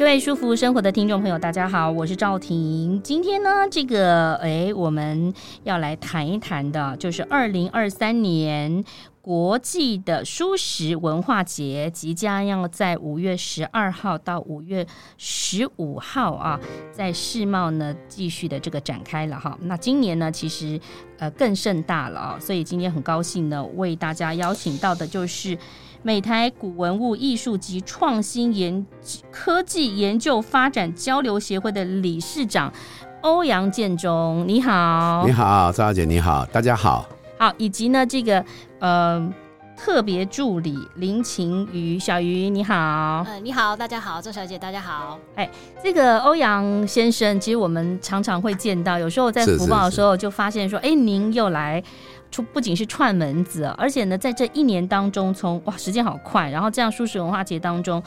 [0.00, 2.98] 各位舒服生活的听众朋友，大家好，我是赵婷。
[3.02, 5.30] 今天呢，这个哎，我们
[5.62, 8.82] 要来谈一谈的，就是二零二三年
[9.20, 14.86] 国际的蔬食文化节，即将要在五月十二号到五月
[15.18, 16.58] 十五号啊，
[16.90, 19.54] 在世贸呢继续的这个展开了哈。
[19.60, 20.80] 那今年呢，其实
[21.18, 25.58] 呃更盛大了啊，所以今天很高兴呢，为大家邀请到的就是。
[26.02, 28.86] 美台古文物艺术及创新研
[29.30, 32.72] 科技研究发展交流协会的理事长
[33.20, 37.06] 欧阳建中，你好，你好，赵小姐，你好，大家好，
[37.38, 38.42] 好，以及呢这个
[38.78, 39.30] 呃
[39.76, 45.50] 特别助理林晴瑜，小瑜，你好，呃，你好，大家好，周小姐，大家好，哎，
[45.84, 51.82] 这个欧阳先生，其实我们常常会见到，有时候在福报的时候就发现说，哎，您又来。
[52.30, 58.02] 出不仅是串门子，而且呢，在这一年当中从，从哇时间好快，然后这样舒适文化节当中，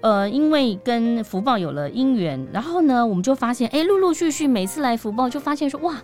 [0.00, 5.94] 呃，因为跟福报有了因缘，然后呢，我们就发现，哎，陆陆续续每次来福报就发现说，哇，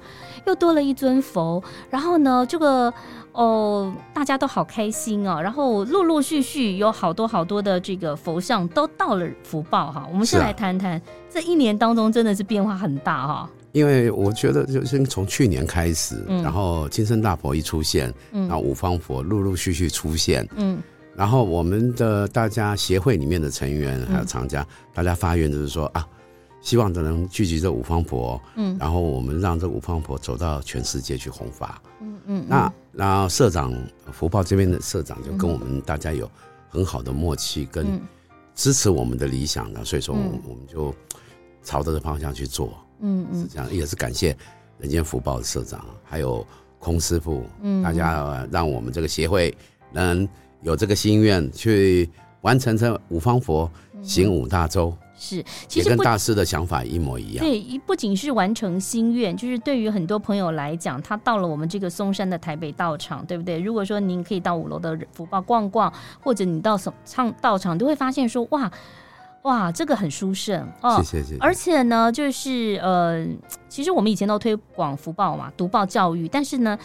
[0.46, 2.92] 又多了一尊佛，然后呢，这个
[3.32, 13.50] 哦，大家都好开心哦，然后陆陆续续有好多好多的这个佛像都到了福报哈，我们先来谈谈、啊、这一年当中真的是变化很大哈。
[13.72, 20.80] 因为我觉得，就是从去年开始，嗯、然后金身大佛一出现，嗯，然后五方佛陆陆续续出现，嗯，
[21.14, 26.06] 然后我们的大家协会里面的成员还有厂家，嗯、大家发愿就是说啊，
[26.62, 33.72] 希望都能聚集这五方佛，嗯，然后我们让这五方佛走到全世界去弘法，嗯嗯，那然后社长
[34.12, 36.28] 福报这边的社长就跟我们大家有
[36.68, 38.00] 很好的默契跟
[38.54, 40.92] 支持我们的理想的，所以说我们就
[41.62, 42.72] 朝着这方向去做。
[43.00, 44.36] 嗯嗯，是这样，也是感谢
[44.78, 46.46] 人间福报的社长，还有
[46.78, 49.54] 空师傅，嗯，大家让我们这个协会
[49.92, 50.28] 能
[50.62, 52.08] 有这个心愿去
[52.42, 53.70] 完成这五方佛
[54.02, 57.44] 行五大洲，是，其实跟大师的想法一模一样。
[57.44, 63.58] 对，不仅是完成心愿，就是对于很多朋友来讲，他到了我们这个松山的台北道场，对不对？
[63.60, 68.70] 如果说您可以到五楼的福报逛逛，或者你到上唱道场，都会发现说哇。
[69.48, 70.98] 哇，这个很殊胜哦！
[70.98, 71.38] 谢谢谢谢。
[71.40, 73.26] 而且呢，就是呃，
[73.66, 76.28] 其实我们以前都推广福报嘛，读报教育。
[76.28, 76.78] 但是呢，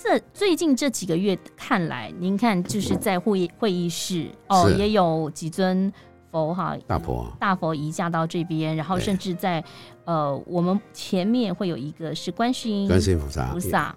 [0.00, 5.92] 这最近这几个月看来，您看就是在会议会议室哦，也有几尊
[6.30, 9.62] 佛哈，大佛大佛移驾到这边，然后甚至在
[10.04, 13.92] 呃，我们前面会有一个是观世音观世音菩萨菩萨。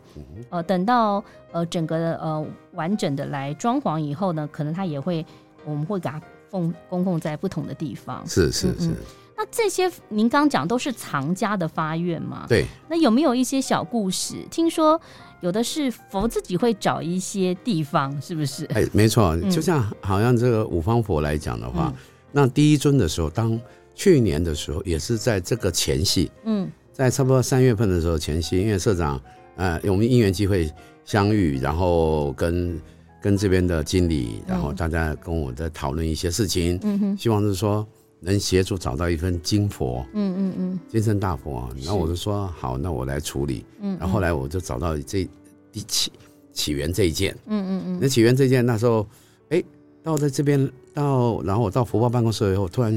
[0.49, 5.23] 呃，等到呃整个呃完整的来装潢以后呢，可能他也会
[5.63, 6.19] 我们会给他。
[6.49, 8.91] 供供奉在不同的地方，是是是。
[9.39, 12.45] 那这些您刚讲都是藏家的发愿吗？
[12.49, 12.65] 对。
[12.89, 14.37] 那有没有一些小故事？
[14.49, 14.99] 听说
[15.41, 18.65] 有的是佛自己会找一些地方，是不是？
[18.73, 19.37] 哎，没错。
[19.41, 21.93] 就像好像这个五方佛来讲的话，
[22.31, 23.59] 那第一尊的时候，当
[23.93, 29.21] 去年的时候，也是在这个前夕，嗯，在差不多三月份的时候前夕，因为社长
[29.55, 30.67] 呃，我们因缘机会
[31.05, 32.81] 相遇，然后跟。
[33.27, 37.85] 跟这边的经理，然后大家跟我在讨论一些事情，嗯哼，希望是说
[38.21, 41.69] 能协助找到一份金佛，嗯嗯嗯，金身大佛。
[41.83, 43.65] 然后我就说好，那我来处理。
[43.81, 45.27] 嗯，然后后来我就找到这
[45.73, 46.09] 第起
[46.53, 47.99] 起源这一件，嗯嗯嗯。
[48.01, 49.05] 那起源这件那时候，
[49.49, 49.61] 哎，
[50.01, 50.57] 到在这边
[50.93, 52.93] 到，然后我到福报办公室以后，突然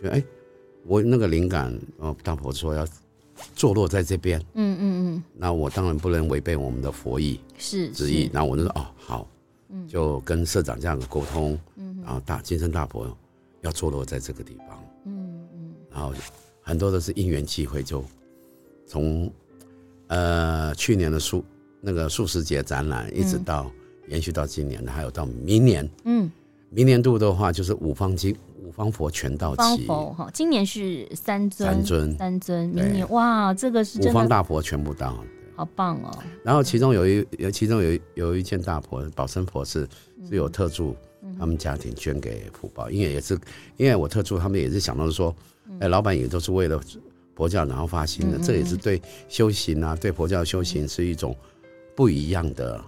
[0.00, 0.22] 觉得，哎，
[0.86, 2.86] 我那个灵感，哦，大佛说要
[3.56, 5.22] 坐落在这边，嗯嗯嗯。
[5.36, 9.26] 那我当然不能违背我们的佛意是旨意，然后我就说哦好。
[9.88, 13.06] 就跟社长这样的沟通，嗯，然后大金身大佛
[13.60, 16.12] 要坐落在这个地方，嗯嗯，然后
[16.60, 18.04] 很多都是因缘际会，就
[18.86, 19.30] 从
[20.08, 21.44] 呃去年的素
[21.80, 23.70] 那个素食节展览，一直到
[24.08, 26.30] 延续到今年的，还有到明年，嗯，
[26.70, 31.68] 明年度的话就是五方金五方佛全到齐，佛哈，今年是三尊。
[31.68, 32.16] 三尊。
[32.16, 35.22] 三尊，明年哇，这个是五方大佛全部到。
[35.54, 36.18] 好棒哦！
[36.44, 39.86] 然后其中有一有其中有有一件大婆保生婆是
[40.28, 40.96] 是有特助
[41.38, 43.38] 他们家庭捐给福报，因为也是
[43.76, 45.34] 因为我特助他们也是想到说，
[45.80, 46.80] 哎，老板也都是为了
[47.34, 51.36] 佛教然后发心的，这也是对修行啊，对佛教修行是一种
[51.94, 52.82] 不一样的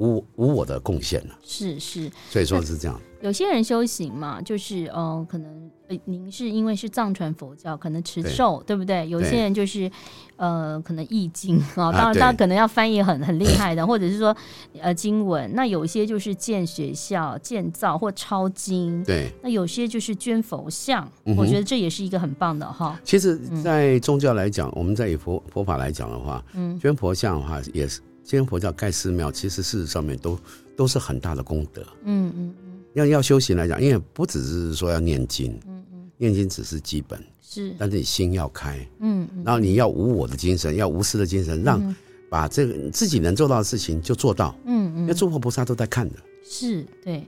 [0.00, 1.38] 无无我的贡献了。
[1.44, 3.00] 是是，所以说是这样。
[3.20, 9.06] 有些人修行嘛，就是呃，可能呃，您是因为是藏传佛教，可能持咒，对，对不对？
[9.10, 9.90] 有些人就是
[10.36, 14.34] 呃，可能易经 啊，当然他可能要翻译很很厉害的，或者是说
[14.80, 15.54] 呃经文。
[15.54, 19.30] 那有些就是建学校、建造或抄经，对。
[19.42, 22.98] 那有些就是捐佛像，嗯、我觉得这也是一个很棒的哈。
[23.04, 30.38] 其实，在宗教来讲，嗯、我们在以佛佛法来讲的话，嗯，捐佛像的话，也是捐佛教盖寺庙，其实事实上面都
[30.76, 31.82] 都是很大的功德。
[32.04, 32.70] 嗯嗯嗯。
[32.94, 41.94] 要要修行来讲，因为不只是说要念经，嗯嗯，念经只是基本，是，但是你心要开，嗯，然后你要无我的精神，要无私的精神，让
[42.28, 47.24] 把这个自己能做到的事情就做到，嗯嗯，因为诸佛菩萨都在看的，是对，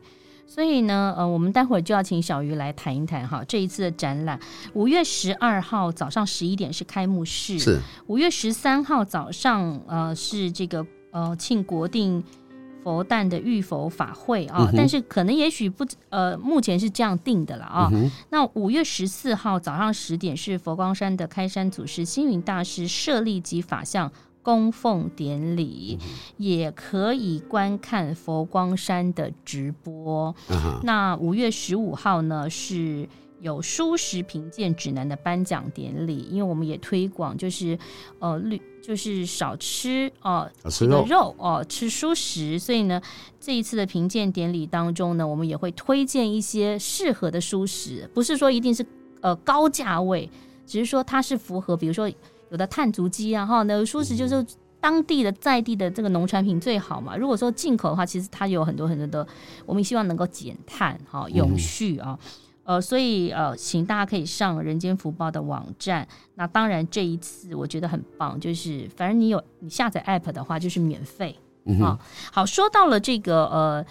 [0.52, 4.38] 所以呢，呃，我们待会儿就要请小鱼来谈一谈哈，这一次的展览，
[4.74, 12.22] 五月十二号早上十一点是开幕式，是五月十三号早上，呃，是这个呃庆国定。
[12.84, 17.88] 佛诞的浴佛法会啊，但是可能也许不呃，目前是这样定的了啊。
[17.92, 24.10] 嗯、那五月十四号早上十点是佛光山的开山祖师星云大师设立及法相
[24.42, 26.08] 供奉典礼，嗯，
[26.38, 30.34] 也可以观看佛光山的直播。
[30.50, 33.08] 嗯、那五月十五号呢是。
[33.40, 37.76] 有蔬食评鉴指南的颁奖典礼，因为我们也推广，就是
[38.20, 42.56] 呃绿，就是少吃哦，呃、吃肉肉哦、呃，吃蔬食。
[42.56, 43.02] 所以呢，
[43.40, 48.86] 这一次的评鉴典礼当中呢，我们也会推荐一些适合的蔬食，不是说一定是
[49.22, 50.30] 呃高价位，
[50.64, 52.08] 只是说它是符合，比如说
[52.52, 54.46] 有的碳足迹啊哈，那蔬食就是
[54.78, 57.16] 当地的在地的这个农产品最好嘛。
[57.16, 59.26] 如果说进口的话，其实它有很多很多的，
[59.64, 62.16] 我们希望能够减碳哈，永续啊。
[62.20, 62.28] 嗯
[62.64, 66.06] 呃，所以呃，请大家可以上人间福报的网站。
[66.36, 71.36] 那当然，这一次我觉得很棒，就是反正你有你下载 App 的话，就是免费。
[71.64, 71.98] 嗯好，
[72.30, 73.84] 好，说到了这个呃，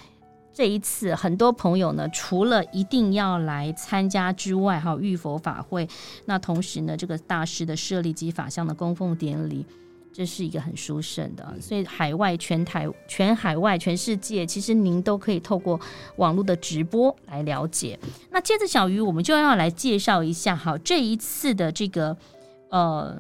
[0.53, 5.88] 这一次很多朋友呢，除了一定要来参加之外，还有浴佛法会，
[6.25, 9.65] 那同时呢，这个大师的舍利及法相的供奉典礼。
[10.13, 15.80] 这是一个很殊胜的，所以海外、全台、全海外、全世界，其实您都可以透过
[16.18, 17.97] 网络的直播来了解。
[18.30, 22.18] 那接着小鱼，我们就要来介绍一下哈，这一次的这个
[22.71, 23.18] 呃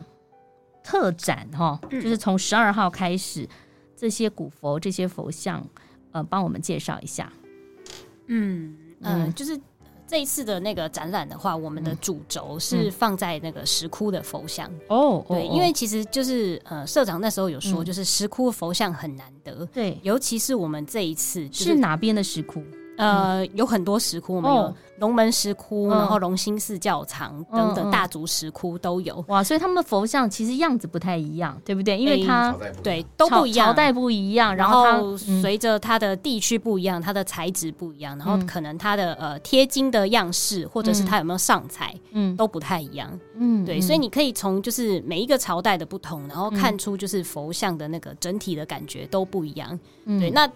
[0.83, 3.47] 特展哈，就是从十二号开始，
[3.95, 5.65] 这些古佛、这些佛像，
[6.11, 7.31] 呃，帮我们介绍一下。
[8.27, 9.59] 嗯嗯、呃，就是。
[10.07, 22.61] 这一次的那个展览的话，我们的主轴是放在那个石窟的佛像哦、嗯，对，因为其实就是呃，社长那时候有说，就是石窟佛像很难得，对，尤其是我们这一次、就是、是哪边的石窟？
[22.97, 29.23] 呃，有很多石窟，我们有龙门石窟，哦、然后龙兴寺教堂等等大足石窟都有。
[29.27, 31.97] 哇，所以他们的佛像其实样子不太一样，对不对？
[31.97, 43.09] 因为它对都不一样，朝代不一样，然后随着它的地区不一样，它的材质不一样，然后可能它的呃贴金的样式，或者是它有没有上彩，嗯，都不太一样。
[43.35, 49.79] 嗯，对，所以你可以从就是每一个朝代的不同，然后看出就是佛像的那个整体的感觉都不一样。
[50.05, 50.47] 对，那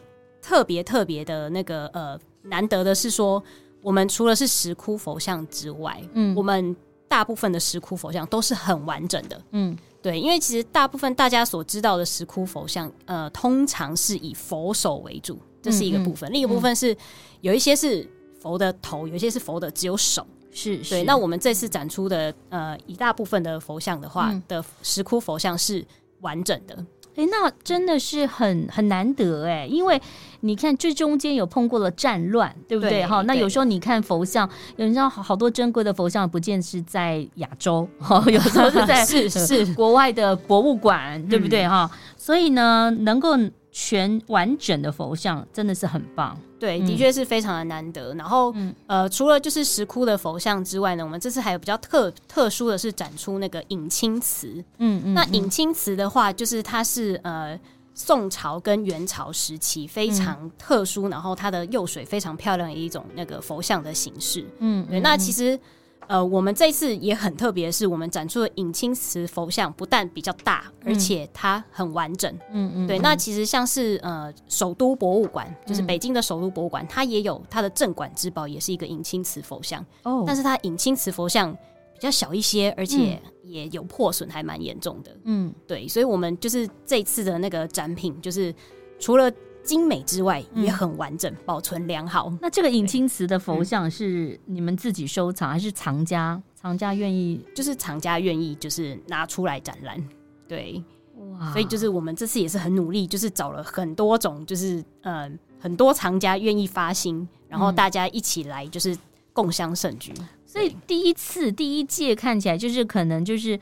[0.45, 2.19] 特别特别的那个呃。
[2.47, 3.43] 难得的是说，
[3.81, 6.75] 我们除了是石窟佛像之外，嗯，我们
[7.07, 16.95] 大部分的石窟佛像都是很完整的，嗯，对，因为其实大部分大家所知道的石窟佛像，呃，通常是以佛手为主，这是一个部分，嗯嗯、另一个部分是
[17.41, 18.07] 有一些是
[18.39, 21.03] 佛的头，有一些是佛的只有手，是，对。
[21.05, 25.83] 那我们这次展出的呃一大部分的佛像的话，嗯、的石窟佛像是
[26.21, 26.85] 完整的。
[27.17, 29.99] 哎、欸，那真的是很很难得哎，因为
[30.45, 33.05] 你看这中间有碰过了战乱，对不对？
[33.05, 34.47] 哈，那有时候你看佛像，
[34.77, 41.67] 有人知道好多珍贵的佛像，不见是在亚洲， 哈， 有时候是在是是国外的博物馆，对不对？
[41.67, 43.37] 哈、嗯，所以呢，能够。
[43.77, 48.13] 全完整的佛像真的是很棒，对，的确是非常的难得。
[48.13, 48.55] 嗯、然后，
[48.87, 54.63] 呃，除了就是石窟的佛像之外呢，我们这次还有比较特特殊的是展出那个隐青瓷。
[54.77, 57.59] 嗯嗯，那隐青瓷的话，就是它是呃
[57.95, 64.45] 宋朝跟元朝时期非常特殊，嗯、然后它的釉水非常漂亮的一种那个佛像的形式。
[64.59, 65.59] 嗯，对，那其实。
[66.07, 72.31] 呃，我们这次也很特别，是我们展出的隐青瓷佛像，不但比较大，嗯、而且它很完整。
[72.51, 72.99] 嗯嗯，对。
[72.99, 79.83] 那其实像是呃，首都博物馆，就是北京的首都博物馆，嗯、它也有它的镇馆之宝，也是一个隐青瓷佛像。
[80.03, 81.57] 哦，但是它隐青瓷佛像
[81.95, 85.17] 比较小一些，而且也有破损，还蛮严重的。
[85.23, 85.87] 嗯，对。
[85.87, 88.53] 所以我们就是这次的那个展品，就是
[88.99, 89.31] 除了。
[89.65, 92.31] 精美之外也很完整，嗯、保存良好。
[92.39, 96.39] 那这个隐青瓷的佛像是你们自己收藏，还是藏家？
[96.53, 99.99] 藏家愿意，就是藏家愿意，就是拿出来展览。
[100.47, 100.83] 对，
[101.31, 105.27] 哇所以就是我们这次也是很努力，就是找了很多种，就是呃
[105.59, 108.95] 很多藏家愿意发心，然后大家一起来就是
[109.33, 110.13] 共襄盛举。
[110.55, 113.59] 嗯、所以第一次第一届看起来就是可能就是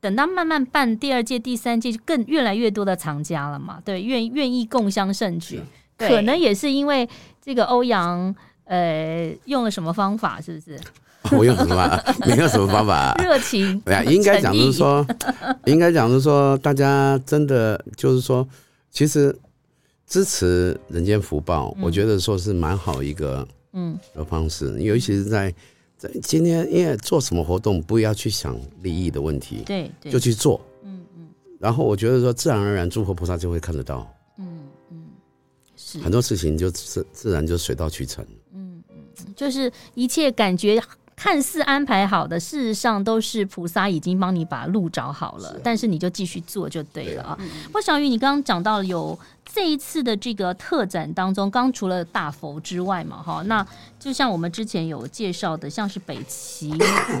[0.00, 3.80] 等到慢慢办第二届、第三届，就更越来越多的藏家了嘛。
[3.84, 5.60] 对，愿愿意共襄盛举，
[5.96, 7.08] 对可能也是因为
[7.40, 10.78] 这个欧阳呃用了什么方法，是不是？
[11.32, 12.14] 我用什么方法？
[12.26, 13.14] 没有什么方法。
[13.14, 13.80] 热情。
[13.80, 15.06] 对啊，应该讲就是说，
[15.64, 18.46] 应该讲就是说，大家真的就是说，
[18.90, 19.34] 其实
[20.06, 25.54] 支持人间福报，我觉得说是蛮好一个嗯的方式，尤其是在在
[26.22, 31.28] 今天，因为做什么活动不要去想利益的问题，对，就去做，嗯嗯。
[31.58, 35.04] 然后我觉得说，自然而然诸佛菩萨就会看得到，嗯嗯，
[35.76, 35.98] 是。
[35.98, 40.82] 很多事情就自自然就水到渠成，嗯嗯，就是一切感觉。
[41.24, 47.38] 看似安排好的，事实上都是菩萨已经帮你把路找好了，是啊、但是你就继续做就对了啊。
[47.64, 53.66] 不过小雨，你刚刚讲到有这一次的这个特展当中，刚除了大佛之外嘛，哈，那
[53.98, 56.68] 就像我们之前有介绍的，像是北齐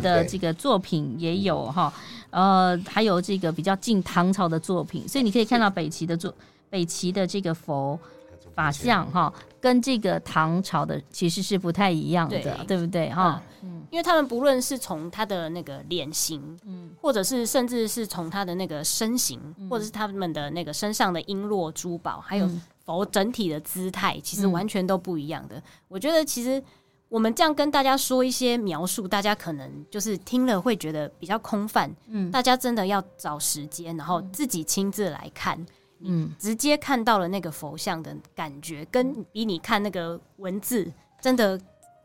[0.02, 1.90] 的这个作品也有哈，
[2.28, 6.30] 呃，还有这个比较近唐朝的作品，所以你可以看到北齐的作
[6.68, 7.98] 北齐的这个佛。
[8.54, 13.10] 法相哈，跟这个唐朝的其实是不太一样的，对，对不对？
[13.10, 13.42] 哈？
[13.64, 22.50] 嗯，因为他们不论是从他的那个脸型，嗯，或者是甚至是从他的那个身形，嗯、或者是他们的那个身上的璎珞珠宝，还有
[22.84, 25.54] 佛整体的姿态，其实完全都不一样的。
[25.58, 26.60] 嗯、我觉得其实
[27.08, 31.88] 我们这样跟大家说一些描述，大家可能就是听了会觉得比较空泛。
[32.08, 35.64] 嗯，大家真的要找时间，然后自己亲自来看。
[36.00, 41.56] 嗯，直接看到了那个佛像的感觉，跟比你看那个文字真的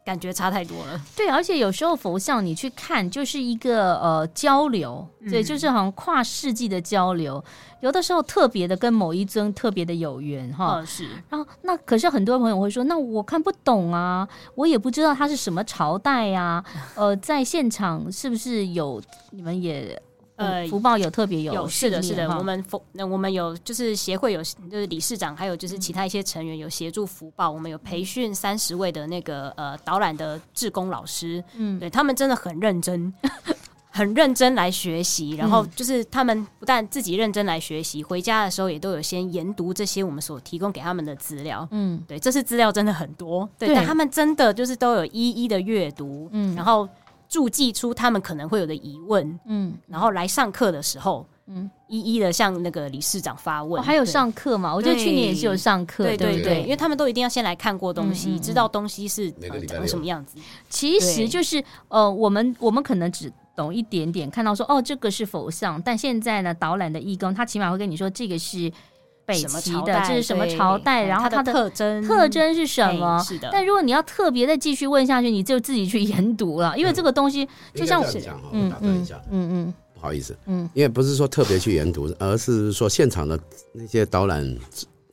[0.10, 1.00] 感觉差太多了。
[1.16, 7.44] 对，而且有时候佛像你去看，就是一个呃交流，对，就是好像跨世纪的交流。
[7.82, 10.84] 有的时候特别的跟某一尊特别的有缘哈。
[10.84, 11.08] 是。
[11.30, 16.64] 然后那可是很多朋友会说，那我看不懂啊，我也不知道他是什么朝代呀。
[16.96, 19.00] 呃，在现场是不是有
[19.30, 20.02] 你们也？
[20.40, 33.14] 呃，福报有特别有，有是的，是的，我们福那我们有就是协会有就是理事长，还有就是其他一些成员有协助福报，我们有培训三十位的那个呃导览的志工老师，嗯，对他们真的很认真，
[33.92, 46.88] 很认真来学习，然后就是他们不但自己认真来学习，回家的时候也都有先研读这些我们所提供给他们的资料，嗯，对，这次资料真的很多，对，但他们真的就是都有一一的阅读，嗯，然后。
[47.30, 53.82] 注记出他们可能会有的疑问，嗯，然后来上课的时候，嗯，一一的向那个理事长发问。
[53.82, 54.74] 还有上课嘛？
[54.74, 60.40] 我觉得去年也是有上课，对对对，因为他们都一定要先来看过东西，知道东西是长成什么样子。
[60.70, 68.72] 其实就是呃，我们我们可能只懂一点点，看到说哦，这个是佛像，但现在呢，导览的义工他起码会跟你说这个是。
[69.30, 71.06] 北齐的，这是什么朝代？
[71.06, 73.24] 然后它的特征特征是什么？
[73.24, 73.48] 是的。
[73.52, 83.40] 但如果你要特别的继续问下去，你就自己去研读了，因为这个东西就像我讲哈，我打断一下，嗯嗯，不好意思，嗯，因为不是说特别去研读，而是说现场的
[83.72, 84.58] 那些导览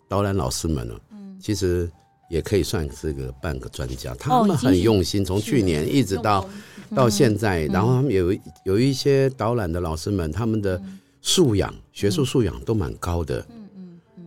[0.09, 0.95] 导览老师们呢，
[1.39, 1.91] 其实
[2.31, 6.49] 也可以算是个半个专家，他们很用心，从去年一直到
[6.95, 10.81] 到现在，然后他们有有一些导览的老师们，他们的
[11.21, 13.45] 素养学术素养都蛮高的。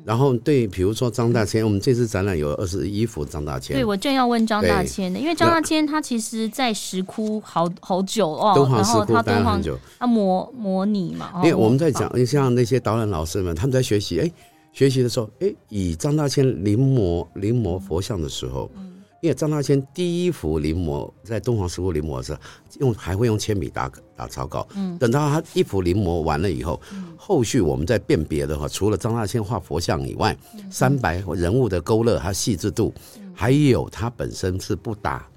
[0.09, 3.75] 然后对，比如说张大千，我们这次展览有二十一幅张大千。
[3.75, 11.29] 对，我正要问张大千的，因为张大千他其实在石窟好好久哦，敦煌石窟待了很久，他模模拟嘛。
[11.35, 14.31] 因为我们在讲，像那些导览老师们，他们在学习，哎，
[14.73, 18.67] 学习的时候，哎，以张大千临摹临摹佛像的时候。
[19.21, 22.39] 因为张大千第一幅临摹在敦煌石窟临摹的时候，
[22.79, 24.65] 用还会用铅笔打打草稿。
[24.75, 26.79] 嗯，等到他一幅临摹完了以后，
[27.17, 30.35] 后续我们在辨别的话，除了张大千画佛像以外，
[30.69, 32.93] 三白人物的勾勒还有细致度，
[33.33, 35.27] 还有他本身是不打，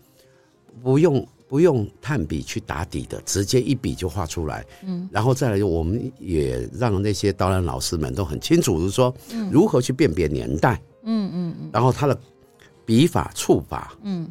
[0.80, 4.64] 不用不用炭笔去打底的，直接一笔就画出来。
[4.84, 9.12] 嗯，然后再来，我们也让那些导览老师们都很清楚，就是说
[9.50, 10.80] 如何去辨别年代。
[11.04, 12.16] 嗯嗯嗯，然后他的。
[12.84, 14.28] 笔法、触法，嗯，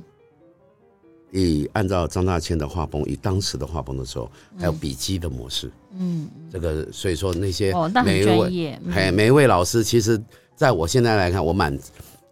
[1.31, 10.21] 以按照张大千的画风，以当时的画风的时候，还有笔迹的模式，嗯，这个所以说那些每一位，哎，每一位老师，其实
[10.55, 11.79] 在我现在来看，我蛮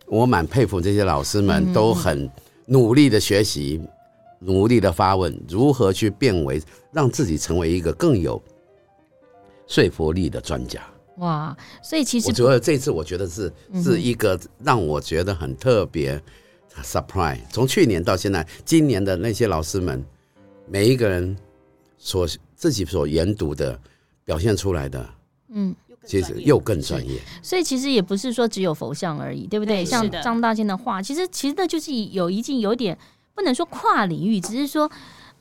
[0.08, 2.30] 我蛮佩服这些老师们，都很
[2.66, 3.82] 努力的学习，
[4.40, 6.62] 努力的发问，如何去变为
[6.92, 8.42] 让自己成为一个更有
[9.68, 10.82] 说服力的专家。
[11.20, 13.52] 哇，所以其实我觉得这次我觉得是
[13.84, 16.22] 是一个让我觉得很特别
[16.84, 17.40] surprise。
[17.52, 20.04] 从去年到现在，今年的那些老师们，
[20.68, 21.38] 每一个人
[21.98, 23.80] 所自己所研读的
[24.24, 25.10] 表现出来的，
[25.50, 27.20] 嗯，其实又更专业。
[27.42, 29.84] 所以其实也不是说只有佛像而已，对不对？
[29.84, 32.98] 像张大千的画，其实其实那就是有一件有点
[33.36, 34.90] 不能说跨领域，只是说。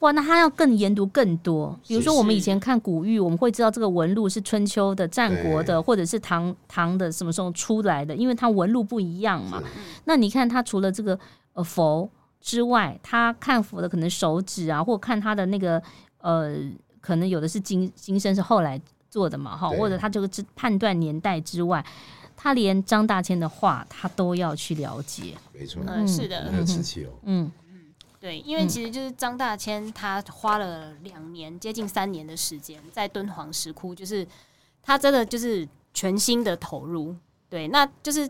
[0.01, 1.77] 哇，那他要更研读更多。
[1.87, 9.61] 比如说，我们以前看古玉，我们会知道这个纹路是春秋的、战国的，或者是唐唐的什么时候出来的，因为它纹路不一样嘛。
[10.05, 11.19] 那你看，他除了这个
[11.55, 12.09] 呃佛
[12.41, 15.83] 之外，他看佛的可能手指啊，或看他的那个
[16.19, 16.55] 呃，
[17.01, 21.85] 可能有的是金金身是后来做的嘛，哈，或者他这个是判断年代之外，
[22.37, 25.35] 他连张大千的画他都要去了解。
[25.53, 27.51] 没错，嗯，是的，很瓷器哦，嗯。
[28.21, 34.27] 对，因为其实就是张大千，他花了两年，接近三年的时间在敦煌石窟，就是
[34.83, 37.15] 他真的就是全心的投入。
[37.49, 38.29] 对，那就是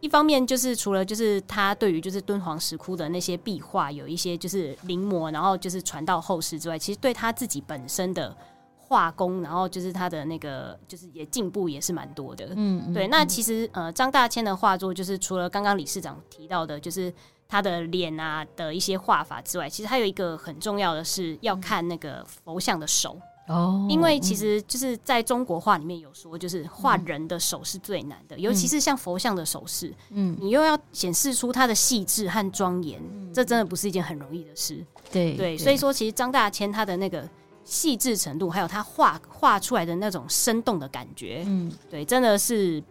[0.00, 8.34] 一方面就是除了就是他对于就是敦煌石窟的那些壁画有一些就是临摹，然后就是传到后世之外，其实对他自己本身的
[8.78, 12.48] 画工，然后就是他的那个就是也进步也是蛮多的。
[12.56, 13.06] 嗯，对。
[13.08, 17.12] 那其实呃，张大千的画作就是除了刚刚理事长提到的，就是。
[17.48, 33.00] 他的脸啊的一些画法之外，其实还有一个很重要的是要看那个佛像的手哦，因为其实就是在中国画里面有说，就是画人的手是最难的，尤其是像佛像的手势，嗯，你又要显示出它的细致和庄严，
[33.32, 34.84] 这真的不是一件很容易的事。
[35.10, 35.34] 对。
[35.34, 37.26] 对，所以说其实张大千他的那个
[37.64, 42.84] 细致程度，还有他画画出来的那种生动的感觉，嗯，对，真的是，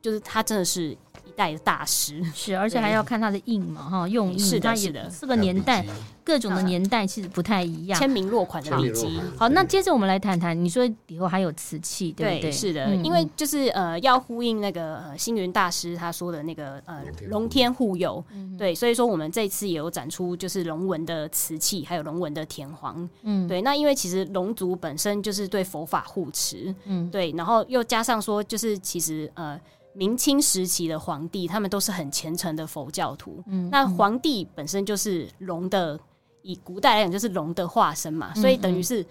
[0.00, 0.96] 就是他真的是。
[1.36, 2.24] 代的大师。
[2.34, 5.84] 是，而且还要看他的印嘛，哈，用印是的，是的，四个年代，
[6.24, 9.20] 各种的年代其实不太一样，签名落款的笔迹。
[9.36, 12.50] 好，那接着我们来谈谈，你说以后还有瓷器，对不对？
[12.50, 18.24] 是的，因为就是呃，要呼应那个呃星云大师他说的那个呃龙天护佑，
[18.58, 23.62] 对，所以说我们这次也有展出就是龙纹的瓷器，还有龙纹的田黄，嗯，对。
[23.62, 29.60] 那因为其实龙族本身就是对佛法护持，嗯，对，然后又加上说就是其实呃。
[29.96, 33.42] 明清时期的皇帝，他们都是很虔诚的佛教徒。
[33.46, 35.98] 嗯，那皇帝本身就是龙的，
[36.42, 39.04] 以古代来讲就是龙的化身嘛，嗯、所以等于是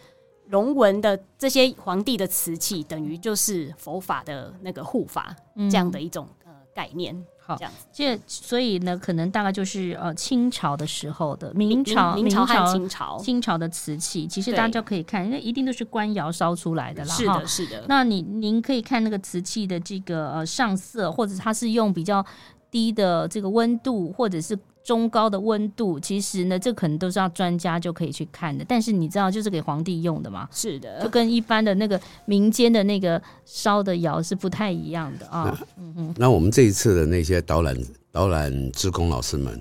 [0.50, 7.25] 龙纹的这些皇帝的瓷器，等于就是佛法的那个护法、嗯、这样的一种呃概念。
[7.46, 17.14] 好，这样子，这所以呢，可能大概就是呃清朝的时候的明朝、明朝和清朝、清朝的瓷器，其实大家就可以看，因为一定都是官窑烧出来的啦。
[17.14, 17.86] 是的，是的。
[17.88, 22.25] 那你您可以看那个瓷器的这个呃上色，或者它是用比较
[22.72, 24.58] 低的这个温度，或者是。
[24.86, 28.64] 中高的温度，其实呢，这可能都是要专家就可以去看的。
[28.66, 30.48] 但是你知道，就是给皇帝用的嘛？
[30.52, 35.58] 是的，就跟一般的那个民间的那个烧的窑是不太一样的啊。
[35.80, 37.76] 嗯嗯哼，那我们这一次的那些导览
[38.12, 39.60] 导览职工老师们，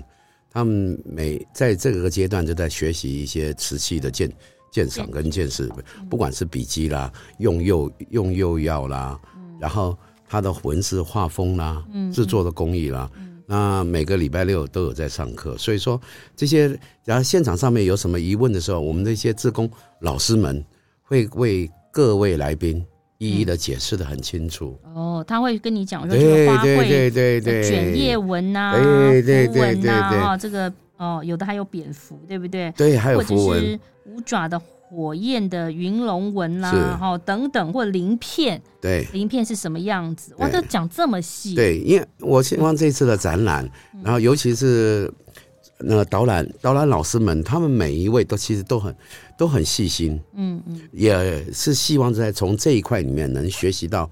[0.51, 4.31] 他们每在这个阶段就在学习一些瓷器的鉴
[4.69, 5.67] 鉴赏跟鉴识，
[6.07, 9.19] 不管是笔迹啦，用釉用釉药啦，
[9.59, 11.83] 然后它的纹饰画风啦，
[12.13, 13.09] 制作的工艺啦。
[13.45, 15.99] 那每个礼拜六都有在上课，所以说
[16.35, 20.63] 这些，然后现场上面有什么疑问的时候，我们这些志工老师们
[21.03, 22.83] 会为各位来宾
[23.19, 24.79] 一一的解释的很清楚。
[24.93, 32.71] 哦，他会跟你讲说这个花卉、对对对卷叶纹呐、符文呐，啊，这个哦，有的还有蝙蝠，对不对？
[32.75, 34.59] 对，还有符文，五爪的。
[34.95, 40.33] 火焰的云龙纹啦，然后等等，或者鳞片，对，鳞片是什么样子？
[40.37, 41.53] 哇，都讲这么细。
[41.53, 43.69] 对，因为我希望这次的展览，
[44.01, 45.11] 然后尤其是
[45.79, 48.95] 那个导览导览老师们，他们每一位都其实都很
[49.37, 54.09] 都很细心，嗯嗯，也是希望在从这一块里面能学习到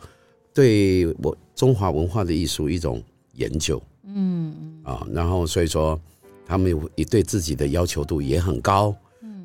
[0.53, 3.01] 对我中华文化的艺术一种
[3.35, 5.97] 研究，嗯嗯啊，然后所以说
[6.45, 8.93] 他们也对自己的要求度也很高。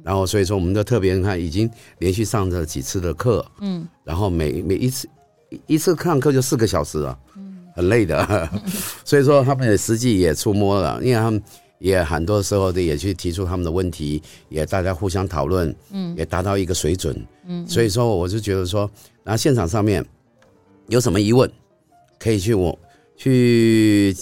[0.08, 5.06] 然后，所以说，我们都特别看，已经连续上了几次的课，嗯，然后每每一次
[5.66, 8.48] 一次上课就四个小时啊，嗯，很累的，
[9.04, 11.42] 所以说他们也实际也触摸了，因为他们
[11.78, 17.14] 也很多时候的也去提出他们的问题，也大家互相讨论，嗯，也达到一个水准，
[17.46, 18.90] 嗯，所以说我就觉得说，
[19.22, 20.02] 然后现场上面
[20.86, 21.52] 有什么疑问，
[22.18, 22.78] 可以去我
[23.14, 24.16] 去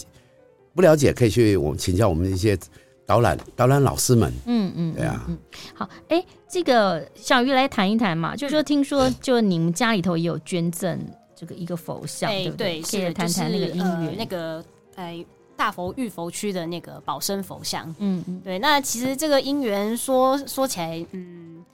[0.74, 2.58] 不了解，可以去我请教我们一些。
[3.06, 5.38] 导览导览老师们，嗯嗯，对啊，嗯，
[5.74, 10.98] 好，哎，这个小鱼来谈一谈嘛，就是说听说就你们家里头也有捐赠
[11.36, 12.82] 这个一个佛像，对不对？
[12.82, 14.62] 可以谈谈那个因缘，那个
[14.96, 15.24] 哎
[15.56, 21.64] 大佛玉佛区的那个保生佛像，嗯嗯，对，那其实这个因缘说说起来，嗯，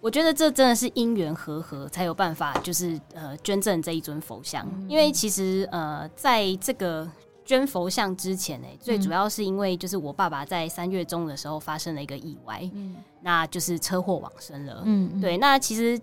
[0.00, 7.08] 我觉得这真的是因缘和合才有办法，就是呃捐赠这一尊佛像，因为其实呃在这个。
[7.46, 14.82] 捐佛像之前呢、欸，最主要是因为就是我爸爸在三月中的时候发生了一个意外，嗯，那就是车祸往生了。
[14.84, 15.38] 嗯，对。
[15.38, 15.98] 那其实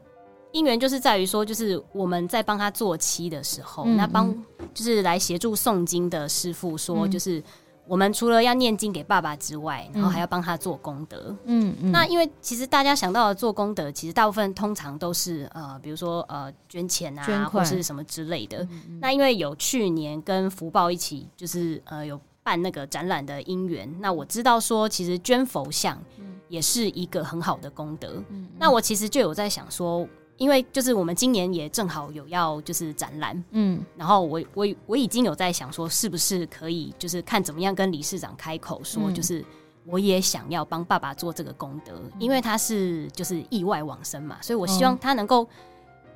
[0.54, 4.34] 因缘就是在于说，就是我们在帮他做漆的时候，嗯、那帮
[4.74, 7.38] 就是来协助诵经的师傅说，就是。
[7.40, 7.44] 嗯
[7.86, 11.36] 我们除了要念经给爸爸之外，然后还要帮他做功德。
[11.46, 11.92] 嗯嗯。
[11.92, 18.64] 那因为其实大家想到的做功德，其实大部分通常都是呃，比如说呃，捐钱啊，捐或是什么之类的。
[18.72, 26.02] 嗯、那因为有去年跟福报一起，就是呃有办那个展览的因缘，那我知道说，其实捐佛像
[26.48, 28.24] 也是一个很好的功德。
[28.30, 30.08] 嗯、那我其实就有在想说。
[30.44, 39.42] 因为就是我们今年也正好有要就是展览，嗯，然后我我我已经有在想说，是不是可以就是看怎么样跟理事长开口说，就是
[39.86, 45.48] 我也想要帮爸爸做这个功德，因为他是就是意外往生嘛，所以我希望他能够。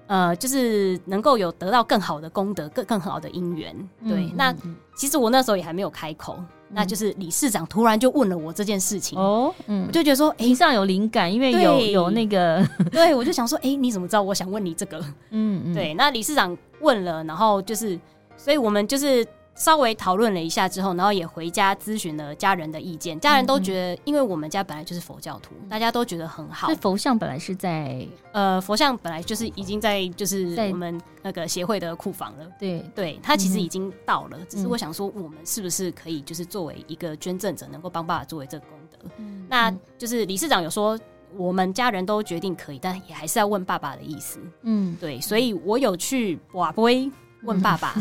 [0.09, 3.75] 呃，就是能够有得到更好的功德，更更好的姻缘。
[4.07, 4.55] 对，嗯、那
[4.95, 9.17] 其实我那时候也还没有开口，嗯、那就是理事长突然就问了我这件事情。
[9.17, 14.99] 哦，嗯，我就觉得说，哎，上有灵感，因为有有那个， 对我就想说，哎，你怎么知道我想问你这个？
[15.31, 17.99] 嗯嗯，对，那理事长问了，然后就是，
[18.35, 19.25] 所以我们就是。
[19.57, 23.19] 稍微讨论了一下之后，然后也回家咨询了家人的意见。
[23.19, 26.67] 家人都觉得，因为我们家本来就是佛教徒，大家都觉得很好。
[26.75, 32.45] 佛像本来是在呃，佛像本来就是已经在就是我们那个协会的库房了。
[32.59, 39.09] 对对，他其实已经到了，只是我想说，我们是不是可以就是作为一个捐赠者，能够帮爸爸作为这个功德？
[39.49, 40.99] 那就是理事长有说，
[41.35, 44.39] 我们家人都决定可以，但也还是要问爸爸的意思。
[44.61, 47.95] 嗯，对，所以我有去瓦杯问爸爸。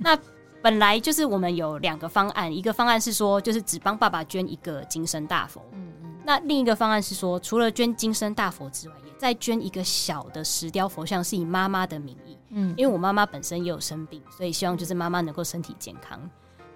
[0.00, 0.14] 那。
[0.68, 5.64] 本来就是我们有两个方案，一个方案是说，就是只帮爸爸捐一个金身大佛。
[5.72, 6.14] 嗯嗯。
[6.26, 12.36] 那另一个方案是说，除了捐金身大佛之外，也再捐一个小的石雕佛像，是以妈妈的名义。
[12.50, 12.74] 嗯。
[12.76, 16.20] 因为我妈妈本身也有生病，所以希望就是妈妈能够身体健康。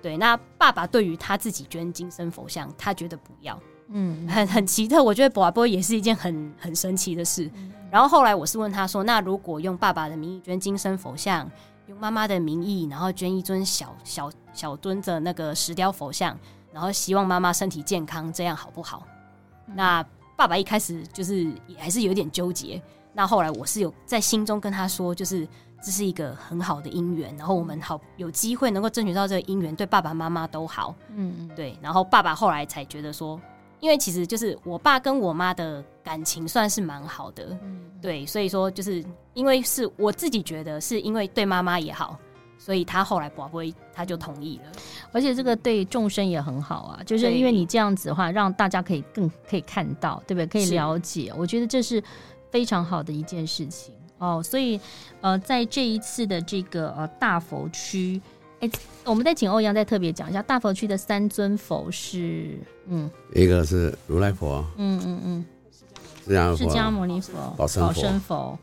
[0.00, 0.16] 对。
[0.16, 3.60] 那爸爸对于他自己捐金身佛像，他觉得不要。
[3.88, 4.26] 嗯。
[4.26, 7.44] 很很奇特，我觉得博波也是一件很很神奇的事。
[7.56, 7.70] 嗯。
[7.90, 11.46] 然后后来我是问他说：“那如果用爸爸的名义捐金身佛像？”
[11.92, 16.36] 用妈妈的名义，然后捐一尊小小小尊的那个石雕佛像，
[16.72, 19.06] 然后希望妈妈身体健康，这样好不好？
[19.66, 20.02] 嗯、那
[20.34, 22.82] 爸爸一开始就是也还是有点纠结。
[23.12, 25.46] 那后来我是有在心中跟他说，就是
[25.82, 30.94] 这是一个很好的姻缘，然后我们好有机会能够争取到这个姻缘，对爸爸妈妈都好。
[31.10, 31.78] 嗯嗯，对。
[31.82, 33.38] 然后爸爸后来才觉得说。
[33.82, 42.16] 因为其实就是我爸跟我妈的感情算是蛮好的，嗯、对，所以说就是因为是我自己觉得是因为对妈妈也好，
[42.56, 44.70] 所以他后来不会他就同意了，
[45.10, 50.46] 而且这个对众生也很好啊，就是因为你这样子的话，让大家可以更可以看到，对不对？
[50.46, 52.00] 可以了解，我觉得这是
[52.52, 54.40] 非常好的一件事情哦。
[54.40, 54.80] 所以
[55.20, 58.22] 呃，在这一次的这个呃大佛区。
[58.62, 58.70] 哎，
[59.04, 65.44] 我们再请欧阳再特别讲一下大佛区的三尊佛是，嗯，一个是如来佛，嗯嗯嗯，
[66.24, 68.58] 释迦释迦牟尼佛，宝生佛，宝生佛，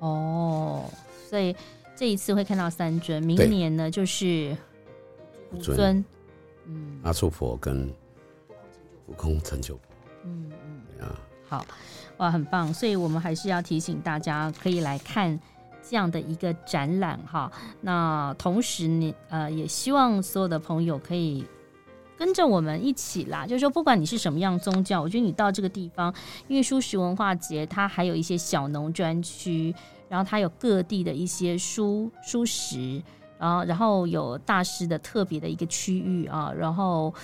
[0.00, 0.84] 哦，
[1.30, 1.56] 所以
[1.96, 4.54] 这一次会看到三尊，明年呢就是
[5.52, 6.04] 五尊，
[6.66, 7.90] 嗯，阿处佛跟
[9.06, 9.76] 悟空成就。
[9.76, 9.82] 佛，
[10.24, 10.52] 嗯
[10.98, 11.66] 嗯，啊，好，
[12.18, 15.40] 哇，很棒，所以我们还是要提醒大家可以来看。
[15.88, 21.46] 这样的一个展览哈，那同时呢，呃，也希望所有的朋友可以
[22.18, 23.46] 跟着我们一起啦。
[23.46, 26.12] 就是说，不管你是什么样宗教，我觉得你到这个地方，
[26.46, 29.74] 因为书食文化节它还有一些小农专区，
[30.10, 33.02] 然后它有各地的一些书书食，
[33.38, 37.14] 然后然后有大师的特别的一个区域啊，然后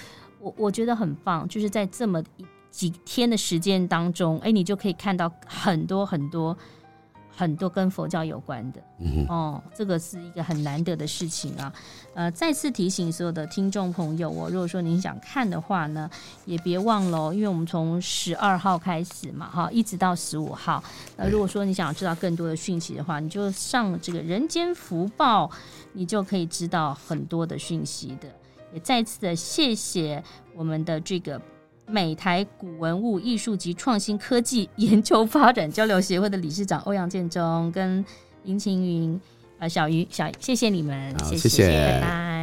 [0.40, 2.22] 我我觉得很棒，就是在这么
[2.70, 6.56] 几天的时间当中，哎，你就可以看到很多很多。
[7.36, 11.72] 很多跟佛教有关的，嗯、哦，这个是一个很难得的事情啊。
[12.14, 16.08] 呃，再次提醒所有的听众朋友，我如果说您想看的话呢，
[16.44, 20.82] 也别忘了，因为我们从十二号开始嘛，哈，一直到十五号。
[21.16, 25.50] 那如果说你想知道更多的讯息的话，你就上这个人间福报，
[25.92, 28.28] 你就可以知道很多的讯息的。
[28.72, 30.22] 也再次的谢谢
[30.54, 31.40] 我们的这个。
[31.86, 38.04] 美台古文物艺术及创新科技研究发展交流协会的理事长欧阳建中跟
[38.44, 39.20] 林晴云，
[39.58, 42.33] 呃，小鱼小，谢谢你们，谢谢，拜拜。